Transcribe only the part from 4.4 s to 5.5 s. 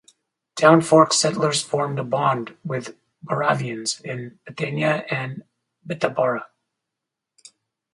Bethania and